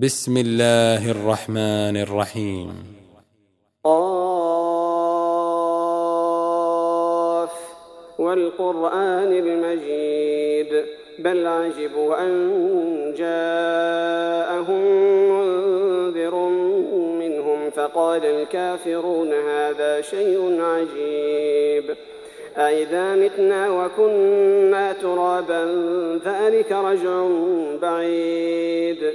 [0.00, 2.68] بسم الله الرحمن الرحيم.
[3.84, 4.26] قاف
[8.18, 10.84] والقرآن المجيد
[11.18, 12.34] بل عجبوا أن
[13.18, 14.82] جاءهم
[15.30, 16.34] منذر
[17.20, 21.96] منهم فقال الكافرون هذا شيء عجيب.
[22.56, 25.64] أئذا متنا وكنا ترابا
[26.24, 27.28] ذلك رجع
[27.82, 29.14] بعيد.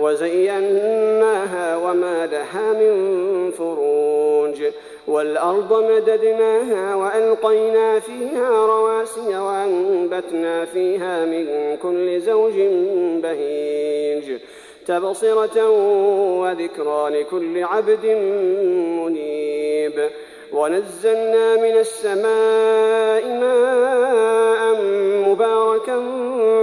[0.00, 4.62] وزيناها وما لها من فروج
[5.06, 12.54] والأرض مددناها وألقينا فيها رواسي وأنبتنا فيها من كل زوج
[13.22, 14.38] بهيج
[14.86, 15.68] تبصرة
[16.40, 18.06] وذكرى لكل عبد
[19.04, 20.08] منيب
[20.52, 24.82] ونزلنا من السماء ماء
[25.28, 25.96] مباركا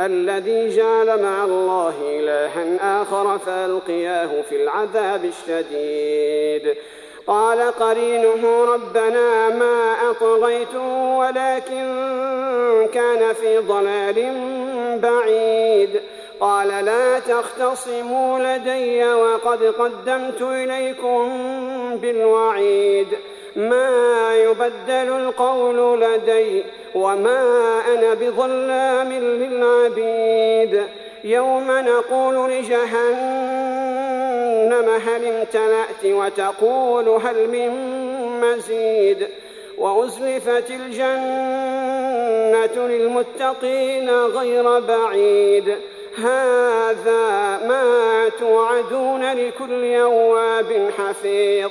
[0.00, 6.76] الذي جعل مع الله إلها آخر فألقياه في العذاب الشديد.
[7.26, 11.86] قال قرينه ربنا ما أطغيته ولكن
[12.94, 14.32] كان في ضلال
[15.02, 16.00] بعيد.
[16.40, 21.28] قال لا تختصموا لدي وقد قدمت إليكم
[22.02, 23.08] بالوعيد.
[23.56, 26.64] ما يبدل القول لدي
[26.96, 30.82] وما أنا بظلام للعبيد
[31.24, 32.86] يوم نقول لجهنم
[35.06, 37.70] هل امتلأت وتقول هل من
[38.40, 39.28] مزيد
[39.78, 41.16] وأزلفت الجنة
[42.86, 45.76] للمتقين غير بعيد
[46.18, 51.70] هذا ما توعدون لكل يواب حفيظ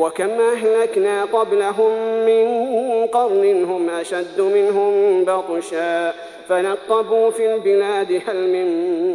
[0.00, 1.92] وكم أهلكنا قبلهم
[2.26, 2.46] من
[3.06, 6.14] قرن هم أشد منهم بطشا
[6.48, 8.66] فنقبوا في البلاد هل من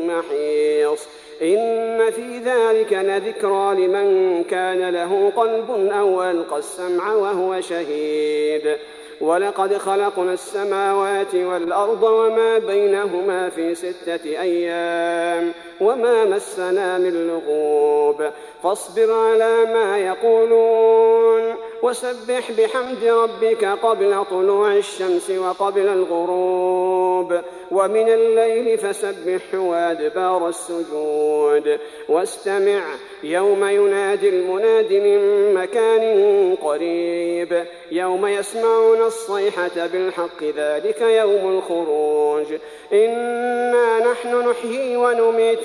[0.07, 1.07] محيص
[1.41, 8.77] إن في ذلك لذكرى لمن كان له قلب أو ألقى السمع وهو شهيد
[9.21, 15.51] ولقد خلقنا السماوات والأرض وما بينهما في ستة أيام
[15.81, 18.29] وما مسنا من لغوب.
[18.63, 27.41] فاصبر على ما يقولون وسبح بحمد ربك قبل طلوع الشمس وقبل الغروب.
[27.71, 31.79] ومن الليل فسبح وأدبار السجود.
[32.09, 32.81] واستمع
[33.23, 37.65] يوم ينادي المناد من مكان قريب.
[37.91, 42.45] يوم يسمعون الصيحة بالحق ذلك يوم الخروج.
[42.93, 45.64] إنا نحن نحيي ونميت